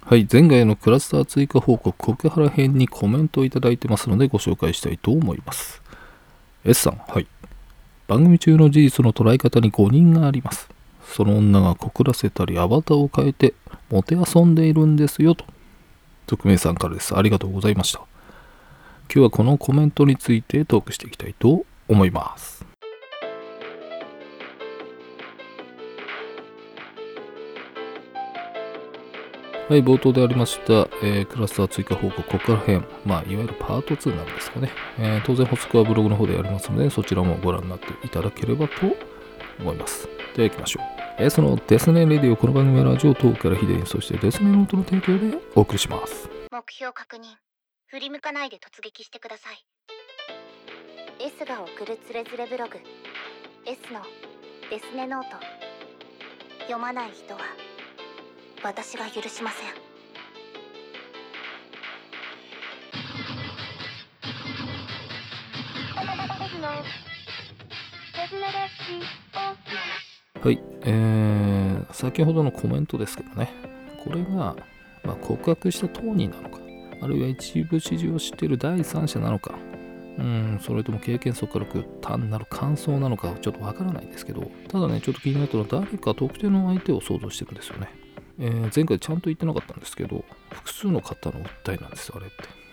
[0.00, 5.82] はい、前回のクラスター追加報告、告原編にコメントをいただいてますのでご紹介したいと思います。
[6.64, 7.26] S さん、はい。
[8.06, 10.68] 番組中の事実の捉え方に誤認があります。
[11.06, 13.54] その女が告らせたりアバターを変えて
[13.90, 15.44] もてあそんでいるんですよと。
[16.26, 17.16] 匿名さんからです。
[17.16, 17.98] ありがとうございました。
[19.12, 22.64] 今日はこのコメントについてトークしていきたいと思います。
[29.66, 34.70] はい、冒頭でありました、えー、クラスター追加報告、告ハラ編、まあ、いわゆるパート2なんですかね。
[34.98, 38.74] えー、当然、補足はブログの方でやりますので、そちらもご覧になっていただければと
[39.58, 40.06] 思います。
[40.36, 40.84] では行きましょう。
[41.18, 46.28] えー、そのデスネ Radio、この番組は Radiotalk からヒデに、そしてデスネノートの提供でお送りします。
[46.52, 47.22] 目標確認。
[47.86, 49.64] 振り向かないで突撃してください。
[51.20, 52.78] S が送るつれづれブログ。
[53.64, 54.02] S の
[54.68, 55.38] デスネノート。
[56.64, 57.40] 読まない人は
[58.64, 59.68] 私が許しません
[70.40, 73.50] はい、えー、先ほどのコメントですけどね、
[74.02, 74.56] これが、
[75.04, 76.58] まあ、告白した当人なのか、
[77.02, 79.54] あるいは一部始終を知っている第三者なのか、
[80.18, 88.03] うん、それとも経験則からく単なる感想なのかちょっとわからないんですけど、ただね、ちょっと気になったのは誰か特定の相手を想像してるんですよね。
[88.38, 92.64] えー、前回ちゃんと言ってなかったんですけど、複数の方の訴えなんです、あれって。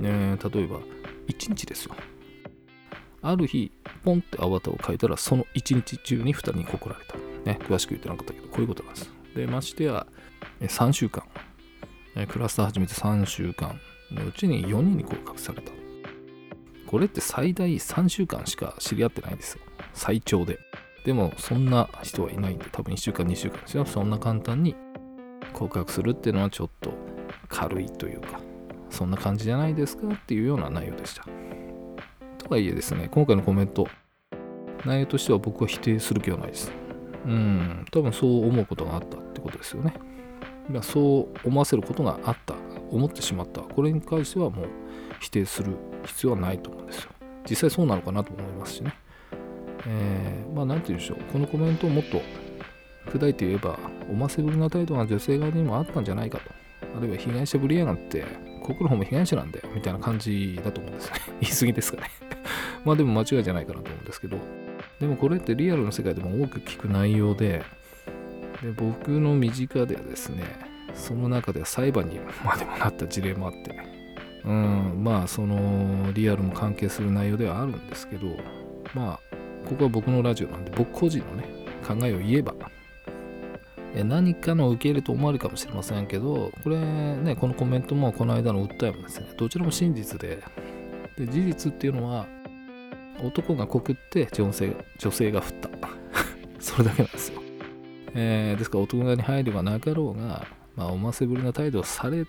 [0.00, 0.80] ね、例えば、
[1.28, 1.94] 1日ですよ。
[3.20, 3.70] ある日、
[4.04, 7.16] ポンってアバターを変えたら、その1日中に2人に告られた。
[7.44, 9.10] ね、詳しく言ってなかったけど、こういうことなんです。
[9.34, 10.06] で、ましてや、
[10.60, 11.24] 3週間、
[12.28, 13.78] クラスター始めて3週間
[14.10, 15.72] のうちに4人に告白された。
[16.86, 19.60] これって最大3週間しか知り合ってないんですよ。
[19.94, 20.58] 最長で。
[21.04, 23.86] でも、そんな人はいないんで、多分1週間、2週間ですよ。
[23.86, 24.74] そんな簡単に
[25.52, 26.92] 告白するっていうのはちょっと
[27.48, 28.40] 軽いというか、
[28.90, 31.24] そんな感じじゃないですかっていうような内容でした。
[32.38, 33.86] とはいえですね、今回のコメント、
[34.84, 36.72] 内容としては僕は否定する気はないです。
[37.24, 39.94] うん、多分そう思うことがあったってことですよね。
[40.82, 42.54] そう思わせることがあった、
[42.90, 44.66] 思ってしまった、これに関してはもう
[45.20, 47.10] 否定する必要はないと思うんですよ。
[47.48, 48.94] 実際そうなのかなと思いますしね。
[49.86, 52.20] えー、まあ、なんて言うんでしょう、このコメントをもっと
[53.06, 56.44] 砕いて言えば、思わせぶりな態度が女性側にもあったんじゃないかと。
[56.96, 58.24] あるいは被害者ぶりやがって、
[58.62, 61.20] ここの方も被害者なんだよ、みたいな感じだと思うんですね。
[61.40, 62.10] 言い過ぎですかね
[62.84, 64.38] まあでも間違いじゃないかなと思うんですけど、
[65.00, 67.64] でもこれってリアルな世界でも多く聞く内容で、
[68.62, 70.44] で僕の身近ではですね、
[70.94, 73.78] その中では裁判に までもなった事例もあって、
[74.44, 78.26] うん、まあそのリアルも関係する内容ではあるんですけど、
[78.94, 79.36] まあ
[79.68, 81.44] ここは僕のラジオなんで僕個人のね
[81.86, 82.54] 考えを言えば
[83.94, 90.42] 何かの受け入れと思われるかもしれませんけど、これね、このコメントもこの間の訴えもですね、どちらも真実で、
[91.18, 92.26] で事実っていうのは、
[93.22, 95.70] 男が告って女性女性が振った。
[96.58, 97.42] それだけなんですよ。
[98.14, 102.26] えー、ですから男側に配慮がなかろうが、まあ、思わせぶりな態度をされ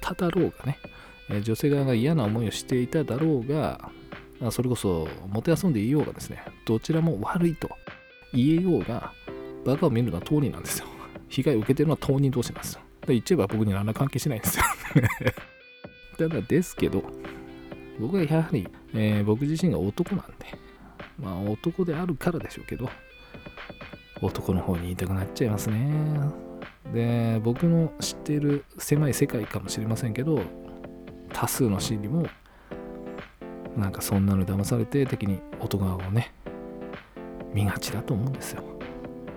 [0.00, 0.78] ただろうがね、
[1.30, 3.90] え、女性側が嫌な思いをしていただろうが、
[4.40, 7.70] まあ、それこそ、もてあそんでいようがですね、どちらも悪いと
[8.32, 9.12] 言えようが、
[9.64, 10.86] バカを見るのは当人なんですよ。
[11.28, 12.80] 被害を受けてるのは当人同士なんですよ。
[13.06, 14.64] で言っちゃえば僕に何ら関係しないんですよ
[16.18, 17.04] ただですけど、
[18.00, 20.46] 僕はやはり、えー、僕自身が男なんで、
[21.18, 22.88] まあ男であるからでしょうけど、
[24.22, 25.92] 男の方に言いたくなっちゃいますね。
[26.92, 30.40] で、僕の知っている狭い世界かもしれませんけど、
[31.32, 32.26] 多数の心理も、
[33.76, 36.32] なんかそんなの騙されて敵に男側をね、
[37.52, 38.75] 見がちだと思うんですよ。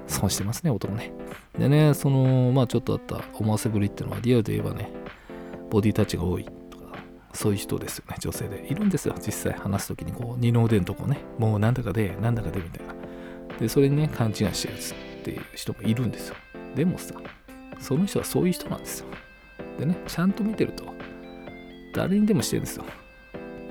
[0.10, 1.12] 損してますね、男ね。
[1.58, 4.90] でね、その、まあちょっとあった思わせぶりっていうのはリアルで言えばね、
[5.70, 6.86] ボディタッチが多いとか、
[7.34, 8.66] そういう人ですよね、女性で。
[8.70, 12.94] いるんですよ、実際話すときに、こう、二の腕のとこね、もうなんだかで、なんだかでみたいな。
[13.60, 14.74] で、それにね、勘違いしてる
[15.22, 16.36] っていう人もいるんですよ。
[16.76, 17.14] でもさ、
[17.80, 19.08] その人はそういう人なんですよ。
[19.78, 20.86] でね、ちゃんと見てると、
[21.94, 22.86] 誰にでもしてるんですよ。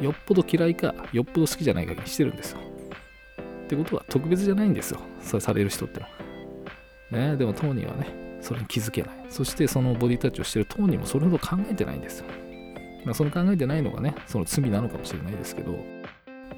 [0.01, 2.61] よっぽど嫌いか、よっぽど好きじゃないかにしてるんですよ。
[3.65, 5.01] ってことは特別じゃないんですよ。
[5.21, 6.18] それされる人ってのは。
[7.11, 8.07] ね、でも当人はね、
[8.41, 9.11] それに気づけない。
[9.31, 12.27] そしてそのボディタッチをしてる当人もそれほど考えてないんですよ。
[13.05, 15.79] まあ、その考えてないのがね、その罪なのかもしれないですけど、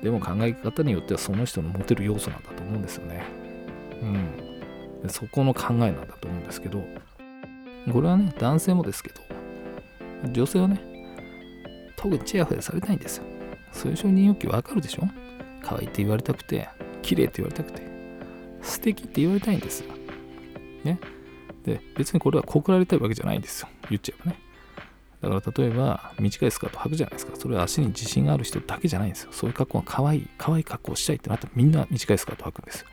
[0.02, 3.25] でも考え方によってはその人の持てる要素なんだと思うんですよね。
[5.02, 5.11] うん。
[5.11, 6.82] そこの考えなんだと思うんですけど、
[7.93, 9.20] これはね、男性もですけど、
[10.32, 10.81] 女性はね、
[11.96, 13.25] 特にチヤホヤされたいんですよ。
[13.73, 15.03] そういう承認欲求わかるでしょ？
[15.62, 16.69] 可愛いって言われたくて、
[17.03, 17.82] 綺麗って言われたくて、
[18.62, 19.94] 素敵って言われたいんですよ。
[20.85, 20.99] ね。
[21.65, 23.69] で、別にこれは告られたいわけじゃないんですよ。
[23.88, 24.38] 言っちゃえばね。
[25.21, 27.37] だから例えば短いスカート履くじゃないですか。
[27.37, 29.32] それは足に自信がある人だけじゃないんですよ。
[29.32, 32.87] そういう格好が可愛い、可愛い格好をしたいってなったらみんな短いスカート履くんですよ。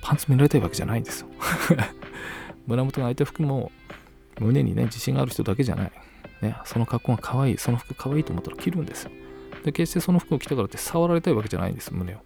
[0.00, 1.28] パンツ見られたいわけじゃないんですよ。
[2.66, 3.70] 胸元が開いた服も
[4.38, 5.92] 胸にね、自信がある人だけじゃない。
[6.40, 9.10] ね、その格好が可愛い、その服可愛いと思ったら着るんですよ。
[9.64, 12.18] で、決してその服を着たからって触られたいわけじゃないんです、胸を。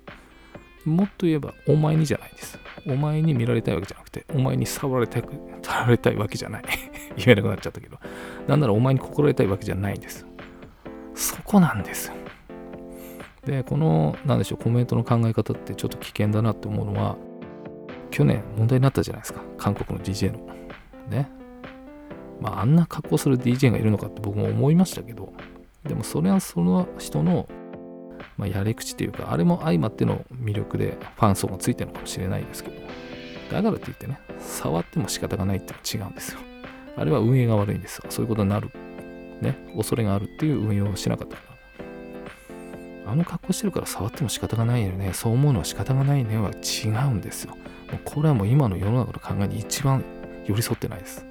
[0.85, 2.59] もっと言えば、お前にじゃないです。
[2.87, 5.25] お前に見られたいわけじゃなくて、お前に触られたい、
[5.63, 6.65] 触られたいわけじゃない。
[7.17, 7.99] 言えなくなっちゃったけど。
[8.47, 10.27] なんならお前に心得たいわけじゃないんです。
[11.15, 12.13] そこなんです。
[13.47, 17.17] で、この、なんでしょう、コメントの考え方ってちょっと危険だなって思うのは、
[18.11, 19.43] 去年問題になったじゃないですか。
[19.59, 20.39] 韓国の DJ の。
[21.09, 21.29] ね。
[22.41, 25.33] まあ、あんな格好する DJ がいるのかって僕も思いましたけど、
[25.85, 27.49] でもそれはその人の、
[28.37, 32.77] まあ、やり口っていうか、あれも相まっての魅力でファン層がついてるのかもしれないですけど、
[33.51, 36.41] だからって言ってね、触っても仕方がないっていうのは違うんですよ。
[36.97, 38.05] あれは運営が悪いんですよ。
[38.09, 38.71] そういうことになる、
[39.41, 41.55] ね、恐れがあるっていう運営をしなかったから。
[43.07, 45.13] あの格好してるから触っても仕方がないよね。
[45.13, 47.55] そう思うのは仕方がないねは違うんですよ。
[47.91, 50.03] もうこれはもう今の世の中の考えに一番
[50.47, 51.27] 寄り添ってないです。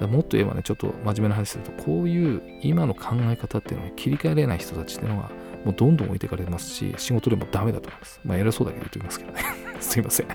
[0.00, 5.30] もっと言えばね、ちょっと真面目な話すると、こういう今の考え方っていうのに切り替えれない人たちっていうのが、
[5.64, 8.20] もうどんどん置いてかれますし、仕事でもダメだと思います。
[8.24, 9.42] まあ偉そうだけど言っておきますけどね。
[9.80, 10.28] すいません。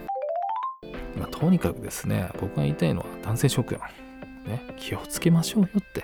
[1.18, 3.78] まあ、とにかくですね、僕が言いたいのは男性諸君、
[4.46, 6.04] ね、気をつけましょうよって。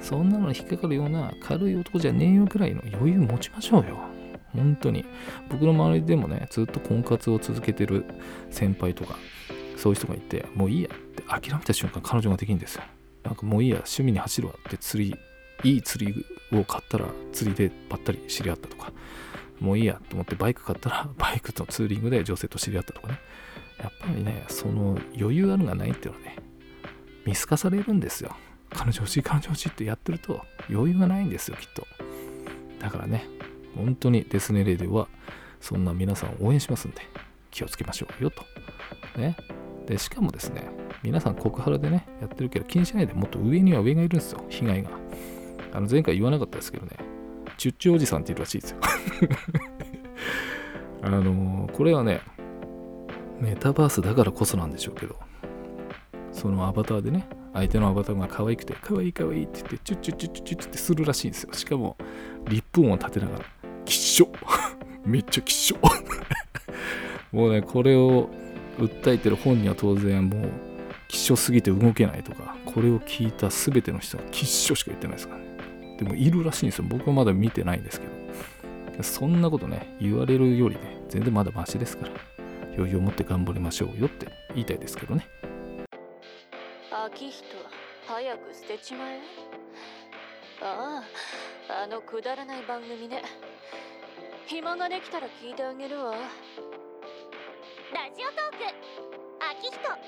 [0.00, 3.98] そんなのに引っかかるような軽い男じゃねえよくらいの余裕持ちましょうよ。
[4.54, 5.04] 本当に。
[5.50, 8.04] 僕の周りでもね、ずっと婚活を続けてる
[8.50, 9.16] 先輩とか、
[9.76, 12.82] そういう人がいて、もういいやって諦めた瞬間、彼女ができるんですよ。
[13.24, 15.16] なんかもういいや、趣味に走るわって釣り、
[15.64, 18.92] いい釣りを買ったら釣りでばったり知り合ったとか、
[19.60, 23.20] もういいやと思ってバイク買ったら バイクとツーリングで女性と知り合ったとかね。
[23.78, 26.36] やっぱりね、その余裕あるがないっていうのはね、
[27.24, 28.36] 見透かされるんですよ。
[28.70, 31.86] 彼女欲しい、彼女欲しいってやってると余裕がないんですよ、きっと。
[32.80, 33.24] だからね、
[33.76, 35.08] 本当にデスネレディは
[35.60, 37.02] そんな皆さんを応援しますんで、
[37.50, 38.44] 気をつけましょうよと。
[39.16, 39.36] ね。
[39.86, 40.68] で、しかもですね、
[41.02, 44.90] 皆さん告ハラでね、やってるけど気にしないでもっと上には上がいるんですよ、被害が。
[45.72, 46.92] あの前回言わなかったですけどね、
[47.56, 48.78] チュッチュおじさんっているらしいですよ。
[51.02, 52.20] あの、これはね、
[53.40, 55.16] メタバースだからこそなんでしょうけど、
[56.32, 61.52] そのアバターでね、相手のアバターが可愛くて、可愛い可愛いって言って、チュッチュッチュッチュッチュッってするらしいんですよ。
[61.52, 61.96] しかも、
[62.48, 63.44] リップ音を立てながら、
[63.84, 64.28] きっしょ
[65.04, 65.78] めっちゃきっしょ
[67.32, 68.28] もうね、これを
[68.78, 70.50] 訴えてる本人は当然もう、
[71.08, 75.47] きっしょすぎて動けないとか、これを聞いた全ての人はきっしょしか言ってないですからね。
[75.98, 76.84] でもいるらしいんですよ。
[76.88, 79.02] 僕はまだ見てないんですけど。
[79.02, 82.12] そんなことね、言われるよりね、全然まだマシですから。
[82.76, 85.28] 余裕を持って頑張りましょうよって言いたいですけどね。
[86.90, 87.44] 秋人、
[88.06, 89.20] 早く捨てちまえ。
[90.62, 91.02] あ
[91.68, 93.22] あ、あのくだらない番組ね。
[94.46, 96.12] 暇ができたら聞いてあげるわ。
[96.12, 96.18] ラ
[98.16, 98.64] ジオトーク、
[99.60, 99.98] 秋人、早く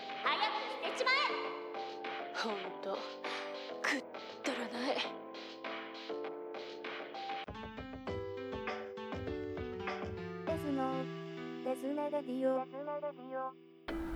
[0.87, 1.15] 捨てちまえ。
[2.35, 2.99] ほんと、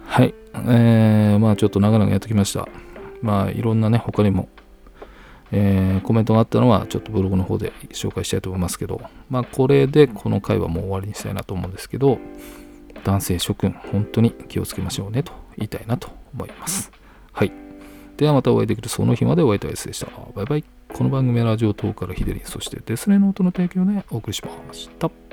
[0.07, 2.69] はい、えー、まあちょっと長々やってきました。
[3.23, 4.49] まあいろんなね、他にも、
[5.51, 9.01] えー、コメントがあったのはちょっとブログの方で紹介したいと思いますけど、
[9.31, 12.19] まあこれでこの回はもう終わりにしたいなと思うんですけど、
[13.05, 16.93] 男性諸君、本当に気をつけましょうねと言いたいなと思います。
[17.33, 17.53] はい。
[18.17, 20.07] ではまたお会いできるその日までお会いいたいでした。
[20.35, 20.65] バイバイ。
[20.93, 25.24] この番組はラジオ等からヒデリン、そしてデスネノートの提供でお送りしました。